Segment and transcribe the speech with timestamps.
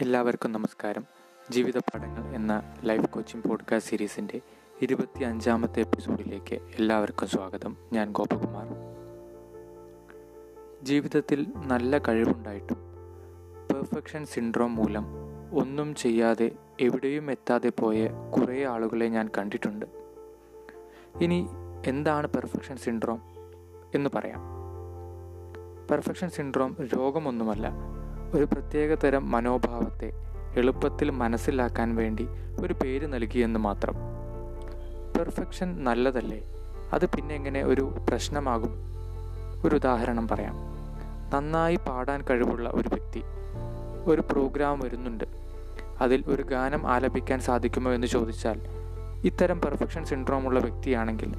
[0.00, 1.04] എല്ലാവർക്കും നമസ്കാരം.
[1.50, 4.40] ജീവിത പാഠങ്ങൾ എന്ന ലൈഫ് കോച്ചിങ് പോഡ്കാസ്റ്റ് സീരീസിന്റെ
[4.82, 7.76] ഇരുപത്തി അഞ്ചാമത്തെ എപ്പിസോഡിലേക്ക് എല്ലാവർക്കും സ്വാഗതം.
[7.92, 8.66] ഞാൻ ഗോപകുമാർ.
[10.82, 12.76] ജീവിതത്തിൽ നല്ല കഴിവുണ്ടായിട്ടും
[13.70, 15.06] പെർഫെക്ഷൻ സിൻഡ്രോം മൂലം
[15.52, 16.50] ഒന്നും ചെയ്യാതെ
[16.80, 19.86] എവിടെയും എത്താതെ പോയ കുറേ ആളുകളെ ഞാൻ കണ്ടിട്ടുണ്ട്.
[21.20, 21.46] ഇനി
[21.86, 23.22] എന്താണ് പെർഫെക്ഷൻ സിൻഡ്രോം
[23.94, 24.40] എന്ന് പറയാം.
[25.90, 27.94] പെർഫെക്ഷൻ സിൻഡ്രോം രോഗമൊന്നുമല്ല
[28.34, 30.12] ഒരു പ്രത്യേക തരം മനോഭാവത്തെ
[30.56, 32.28] എളുപ്പത്തിൽ മനസ്സിലാക്കാൻ വേണ്ടി
[32.60, 33.94] ഒരു പേര് നൽകിയെന്ന് മാത്രം.
[35.18, 36.42] പെർഫെക്ഷൻ നല്ലതല്ലേ?
[36.92, 38.70] അത് പിന്നെ എങ്ങനെ ഒരു പ്രശ്നമാകും?
[39.64, 40.54] ഒരു ഉദാഹരണം പറയാം.
[41.34, 43.22] നന്നായി പാടാൻ കഴിവുള്ള ഒരു വ്യക്തി.
[44.06, 45.24] ഒരു പ്രോഗ്രാം വരുന്നുണ്ട്.
[46.00, 48.60] അതിൽ ഒരു ഗാനം ആലപിക്കാൻ സാധിക്കുമോ എന്ന് ചോദിച്ചാൽ
[49.24, 51.32] ഇത്തരം പെർഫെക്ഷൻ സിൻഡ്രോം ഉള്ള വ്യക്തിയാണെങ്കിൽ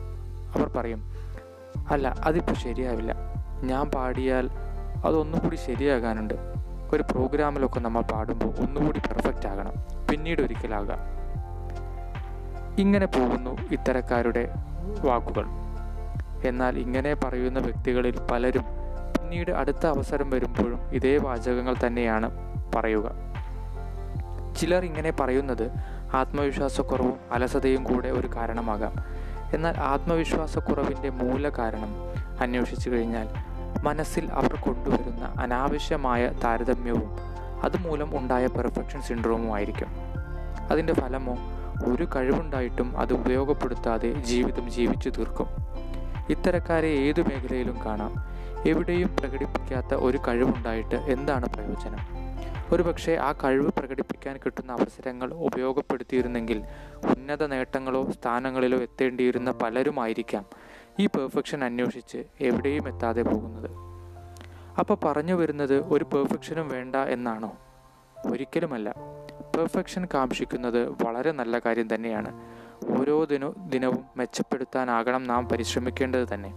[0.56, 1.04] അവർ പറയും
[1.92, 3.16] അല്ല അതിപ്പോൾ ശരിയാവില്ല.
[3.64, 4.50] ഞാൻ പാടിയാൽ
[5.06, 6.65] അതൊന്നും കൂടി ശരിയാകാനുണ്ട്.
[6.96, 9.74] ഒരു പ്രോഗ്രാമിലൊക്കെ നമ്മൾ പാടുമ്പോൾ ഒന്നുകൂടി പെർഫെക്റ്റ് ആകണം.
[10.12, 11.00] പിന്നീട് ഒരിക്കലാകാം.
[12.80, 14.50] ഇങ്ങനെ പോകുന്നു ഇത്തരക്കാരുടെ
[15.06, 15.46] വാക്കുകൾ.
[16.48, 18.62] എന്നാൽ ഇങ്ങനെ പറയുന്ന വ്യക്തികളിൽ പലരും
[19.18, 22.32] പിന്നീട് അടുത്ത അവസരം വരുമ്പോഴും ഇതേ വാചകങ്ങൾ തന്നെയാണ്
[22.76, 23.12] പറയുക.
[24.58, 25.72] ചിലർ ഇങ്ങനെ പറയുന്നത്
[26.14, 28.94] ആത്മവിശ്വാസക്കുറവും അലസതയും കൂടെ ഒരു കാരണമാകാം.
[29.54, 31.96] എന്നാൽ ആത്മവിശ്വാസക്കുറവിന്റെ മൂല കാരണം
[32.42, 33.28] അന്വേഷിച്ചു കഴിഞ്ഞാൽ
[33.84, 37.18] മനസ്സിൽ അവർ കൊണ്ടുവരുന്ന അനാവശ്യമായ താരതമ്യവും
[37.64, 39.88] അതുമൂലം ഉണ്ടായ പെർഫെക്ഷൻ സിൻഡ്രോമും ആയിരിക്കും
[40.72, 41.38] അതിന്റെ ഫലമോ
[41.86, 45.48] ഒരു കഴിവുണ്ടായിട്ടും അത് ഉപയോഗപ്പെടുത്താതെ ജീവിതം ജീവിച്ചു തീർക്കും.
[46.30, 48.36] ഇത്തരക്കാരെ ഏതു മേഖലയിലും കാണാം.
[48.68, 52.26] എവിടെയും പ്രകടിപ്പിക്കാത്ത ഒരു കഴിവുണ്ടായിട്ട് എന്താണ് പ്രയോജനം?
[52.74, 56.64] ഒരുപക്ഷെ ആ കഴിവ് പ്രകടിപ്പിക്കാൻ കിട്ടുന്ന അവസരങ്ങൾ ഉപയോഗപ്പെടുത്തിയിരുന്നെങ്കിൽ
[57.04, 60.46] ഉന്നത നേട്ടങ്ങളോ സ്ഥാനങ്ങളിലോ എത്തേണ്ടിയിരുന്ന പലരുമായിരിക്കാം.
[61.00, 63.72] ഈ പെർഫെക്ഷൻ അന്വേഷിച്ച് എവിടെയും എത്താതെ പോകുന്നത്.
[64.80, 67.58] അപ്പോൾ പറഞ്ഞു വരുന്നത് ഒരു പെർഫെക്ഷനും വേണ്ട എന്നാണോ?
[68.32, 68.96] ഒരിക്കലുമല്ല.
[69.58, 72.42] പെർഫെക്ഷൻ കാക്ഷിക്കുന്നത് വളരെ നല്ല കാര്യം തന്നെയാണ്.
[73.00, 76.54] ഓരോ ദിനോ ദിനവും മെച്ചപ്പെടുത്താനാകണം നാം പരിശ്രമിക്കേണ്ടത് തന്നെ.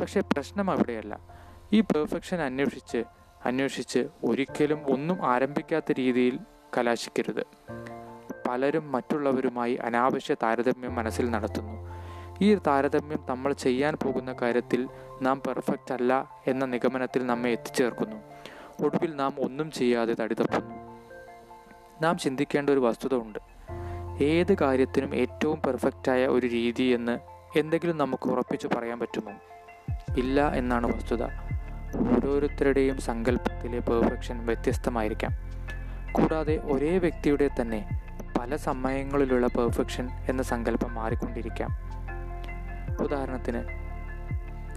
[0.00, 1.20] പക്ഷേ പ്രശ്നം അവിടെയല്ല.
[1.72, 3.04] ഈ പെർഫെക്ഷൻ അന്വേഷിച്ച്
[3.44, 6.38] അന്വേഷിച്ച് ഒരിക്കലും ഒന്നും ആരംഭിക്കാത്ത രീതിയിൽ
[6.78, 7.46] കലാശിക്കരുത്.
[8.48, 11.88] പലരും മറ്റുള്ളവരുമായി അനാവശ്യ താരതമ്യം മനസ്സിൽ നടത്തുന്നു.
[12.40, 14.88] ഈ താരതമ്യം നമ്മൾ ചെയ്യാൻ പോകുന്ന കാര്യത്തിൽ
[15.22, 18.16] നാം പെർഫെക്റ്റ് അല്ല എന്ന നിഗമനത്തിൽ നമ്മെ എത്തിച്ചേർക്കുന്നു.
[18.84, 20.74] ഒടുവിൽ നാം ഒന്നും ചെയ്യാതെ തടിതപ്പുന്നു.
[22.02, 23.38] നാം ചിന്തിക്കേണ്ട ഒരു വസ്തുത ഉണ്ട്.
[24.22, 27.18] ഏത് കാര്യത്തിനും ഏറ്റവും പെർഫെക്റ്റായ ഒരു രീതി എന്ന്
[27.58, 29.32] എന്തെങ്കിലും നമുക്ക് ഉറപ്പിച്ചു പറയാൻ പറ്റുമോ?
[30.18, 31.24] ഇല്ല എന്നാണ് വസ്തുത.
[31.96, 35.30] ഓരോരുത്തരുടെയും സങ്കല്പത്തിലെ പെർഫെക്ഷൻ വ്യത്യസ്തമായിരിക്കാം.
[36.12, 37.88] കൂടാതെ ഒരേ വ്യക്തിയുടെ തന്നെ
[38.38, 41.87] പല സമയങ്ങളിലുള്ള പെർഫെക്ഷൻ എന്ന സങ്കല്പം മാറിക്കൊണ്ടിരിക്കാം.
[43.04, 43.62] ഉദാഹരണത്തിന്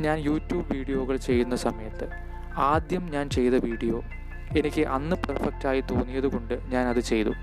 [0.01, 2.07] ഞാൻ യൂട്യൂബ് വീഡിയോകൾ ചെയ്യുന്ന സമയത്ത്
[2.71, 3.97] ആദ്യം ഞാൻ ചെയ്ത വീഡിയോ
[4.59, 7.33] എനിക്ക് അന്ന് പെർഫെക്റ്റായി തോന്നിയതുകൊണ്ട് ഞാൻ അത് ചെയ്തു.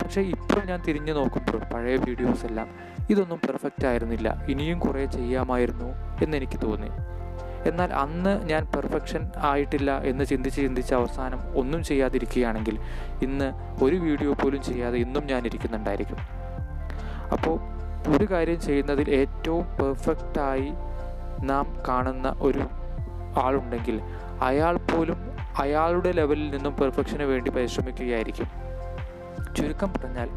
[0.00, 2.68] പക്ഷേ ഇപ്പോൾ ഞാൻ തിരിഞ്ഞു നോക്കുമ്പോൾ പഴയ വീഡിയോസ് എല്ലാം
[3.10, 5.88] ഇതൊന്നും പെർഫെക്റ്റ് ആയിരുന്നില്ല ഇനിയും കുറേ ചെയ്യാമായിരുന്നു
[6.24, 6.90] എന്നെനിക്ക് തോന്നി.
[7.68, 12.76] എന്നാൽ അന്ന് ഞാൻ പെർഫെക്ഷൻ ആയിട്ടില്ല എന്ന് ചിന്തിച്ച് ചിന്തിച്ച് അവസാനം ഒന്നും ചെയ്യാതിരിക്കുകയാണെങ്കിൽ
[13.26, 13.48] ഇന്ന്
[13.84, 16.20] ഒരു വീഡിയോ പോലും ചെയ്യാതെ ഇന്നും ഞാൻ ഇരിക്കുന്നുണ്ടായിരിക്കും.
[17.36, 17.56] അപ്പോൾ
[18.06, 20.72] ഒരു കാര്യം ചെയ്യുന്നതിൽ ഏറ്റവും പെർഫെക്റ്റായി
[21.42, 22.62] നാം കാണുന്ന ഒരു
[23.40, 24.00] ആളുണ്ടെങ്കിൽ
[24.42, 25.16] അയാൾ പോലും
[25.58, 28.46] അയാളുടെ ലെവലിൽ നിന്നും പെർഫെക്ഷന് വേണ്ടി പരിശ്രമിക്കുകയായിരിക്കും.
[29.56, 30.28] ചുരുക്കം പറഞ്ഞാൽ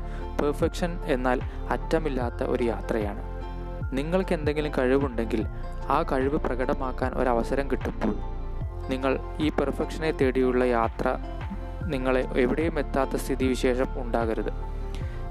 [0.42, 3.32] പെർഫെക്ഷൻ എന്നാൽ അറ്റമില്ലാത്ത ഒരു യാത്രയാണ്.
[3.94, 5.46] നിങ്ങൾക്ക് എന്തെങ്കിലും കഴിവുണ്ടെങ്കിൽ
[5.90, 8.16] ആ കഴിവ് പ്രകടമാക്കാൻ ഒരവസരം കിട്ടുമ്പോൾ
[8.90, 11.18] നിങ്ങൾ ഈ പെർഫെക്ഷനെ തേടിയുള്ള യാത്ര
[11.84, 14.71] നിങ്ങളെ എവിടെയും എത്താത്ത സ്ഥിതിവിശേഷം ഉണ്ടാകരുത്.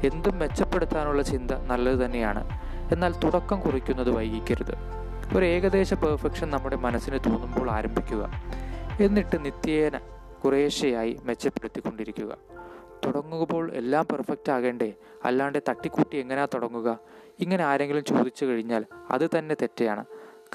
[0.04, 2.60] എന്തും മെച്ചപ്പെടുത്താനുള്ള ചിന്ത നല്ലത് തന്നെയാണ്.
[2.92, 5.00] എന്നാൽ തുടക്കം കുറിക്കുന്നത് വൈകിക്കരുത്.
[5.36, 8.30] ഒരു ഏകദേശ പെർഫെക്ഷൻ നമ്മുടെ മനസ്സിന് തോന്നുമ്പോൾ ആരംഭിക്കുക.
[9.00, 9.98] എന്നിട്ട് നിത്യേന
[10.44, 12.36] കുറേശ്ശെയായി മെച്ചപ്പെടുത്തിക്കൊണ്ടിരിക്കുക.
[13.06, 14.92] തുടങ്ങുമ്പോൾ എല്ലാം പെർഫെക്റ്റ് ആകേണ്ടേ?
[15.24, 16.98] അല്ലാണ്ട് തട്ടിക്കൂട്ടി എങ്ങനെയാ തുടങ്ങുക?
[17.40, 20.04] ഇങ്ങനെ ആരെങ്കിലും ചോദിച്ചു കഴിഞ്ഞാൽ അത് തന്നെ തെറ്റയാണ്.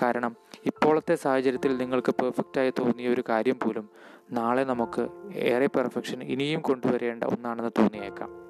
[0.02, 0.36] കാരണം
[0.66, 3.90] ഇപ്പോഴത്തെ സാഹചര്യത്തിൽ നിങ്ങൾക്ക് പെർഫെക്റ്റായി തോന്നിയ ഒരു കാര്യം പോലും
[4.32, 8.45] നാളെ നമുക്ക് ഏറെ പെർഫെക്ഷൻ ഇനിയും കൊണ്ടുവരേണ്ട ഒന്നാണെന്ന് തോന്നിയേക്കാം.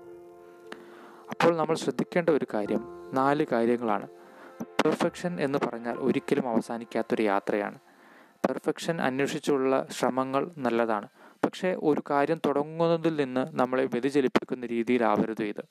[1.29, 2.83] അപ്പോൾ നമ്മൾ ശ്രദ്ധിക്കേണ്ട ഒരു കാര്യം
[3.13, 4.07] നാല് കാര്യങ്ങളാണ്.
[4.61, 7.79] പെർഫെക്ഷൻ എന്ന് പറഞ്ഞാൽ ഒരിക്കലും അവസാനിക്കാത്തൊരു യാത്രയാണ്.
[8.47, 11.07] പെർഫെക്ഷൻ അന്വേഷിച്ചുള്ള ശ്രമങ്ങൾ നല്ലതാണ്.
[11.45, 15.65] പക്ഷേ ഒരു കാര്യം തുടങ്ങുന്നതിൽ നിന്ന് നമ്മളെ വ്യതിചലിപ്പിക്കുന്ന രീതിയിലാവരുത് ഇത്.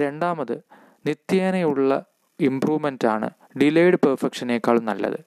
[0.00, 0.62] രണ്ടാമത്
[1.06, 2.04] നിത്യേനയുള്ള
[2.40, 3.30] ഇമ്പ്രൂവ്മെന്റാണ്
[3.62, 5.20] ഡിലേഡ് പെർഫെക്ഷനേക്കാൾ നല്ലത്.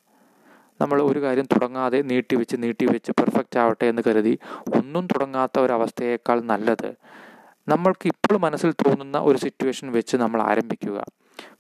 [0.82, 4.40] നമ്മൾ ഒരു കാര്യം തുടങ്ങാതെ നീട്ടിവെച്ച് നീട്ടിവെച്ച് പെർഫെക്റ്റ് ആവട്ടെ എന്ന് കരുതി
[4.76, 6.96] ഒന്നും തുടങ്ങാത്ത ഒരവസ്ഥയേക്കാൾ നല്ലത്
[7.68, 11.06] നമ്മൾക്ക് ഇപ്പോൾ മനസ്സിൽ തോന്നുന്ന ഒരു സിറ്റുവേഷൻ വെച്ച് നമ്മൾ ആരംഭിക്കുക.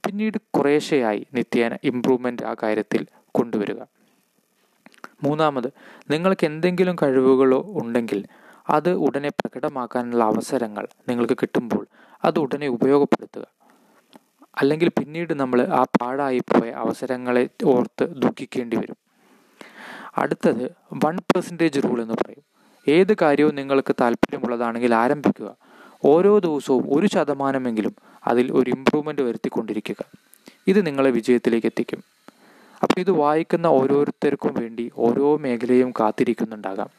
[0.05, 3.83] പിന്നീട് കുറേശ്ശെയായി നിത്യേന ഇമ്പ്രൂവ്മെന്റ് ആ കാര്യത്തിൽ കൊണ്ടുവരിക.
[5.23, 5.73] മൂന്നാമത്
[6.09, 8.25] നിങ്ങൾക്ക് എന്തെങ്കിലും കഴിവുകളോ ഉണ്ടെങ്കിൽ
[8.69, 11.88] അത് ഉടനെ പ്രകടമാക്കാനുള്ള അവസരങ്ങൾ നിങ്ങൾക്ക് കിട്ടുമ്പോൾ
[12.25, 13.45] അത് ഉടനെ ഉപയോഗപ്പെടുത്തുക.
[14.61, 18.97] അല്ലെങ്കിൽ പിന്നീട് നമ്മൾ ആ പാഴായി പോയ അവസരങ്ങളെ ഓർത്ത് ദുഃഖിക്കേണ്ടി വരും.
[20.17, 20.71] അടുത്തത്
[21.06, 22.44] വൺ പെർസെന്റേജ് റൂൾ എന്ന് പറയും.
[22.88, 25.72] ഏത് കാര്യവും നിങ്ങൾക്ക് താല്പര്യമുള്ളതാണെങ്കിൽ ആരംഭിക്കുക.
[26.05, 27.95] ഓരോ ദിവസവും ഒരു ശതമാനമെങ്കിലും
[28.27, 29.95] അതിൽ ഒരു ഇമ്പ്രൂവ്മെന്റ് വരുത്തിക്കൊണ്ടിരിക്കുക.
[30.67, 32.03] ഇത് നിങ്ങളെ വിജയത്തിലേക്ക് എത്തിക്കും.
[32.83, 36.89] അപ്പോൾ ഇത് വായിക്കുന്ന ഓരോരുത്തർക്കും വേണ്ടി ഓരോ മേഖലയും കാത്തിരിക്കുന്നുണ്ടാകാം.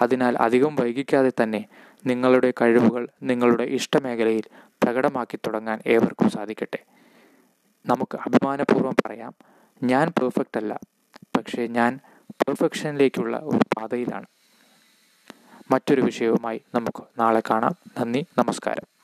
[0.00, 1.66] അതിനാൽ അധികം വൈകിക്കാതെ തന്നെ
[2.06, 4.42] നിങ്ങളുടെ കഴിവുകൾ നിങ്ങളുടെ ഇഷ്ടമേഖലയിൽ
[4.82, 6.78] പ്രകടമാക്കി തുടങ്ങാൻ ഏവർക്കും സാധിക്കട്ടെ.
[7.86, 9.34] നമുക്ക് അഭിമാനപൂർവം പറയാം
[9.82, 10.78] ഞാൻ പെർഫെക്റ്റ് അല്ല
[11.36, 11.98] പക്ഷേ ഞാൻ
[12.30, 14.26] പെർഫെക്ഷനിലേക്കുള്ള ഒരു പാതയിലാണ്.
[15.70, 17.76] മറ്റൊരു വിഷയവുമായി നമുക്ക് നാളെ കാണാം.
[17.98, 18.95] നന്ദി നമസ്കാരം.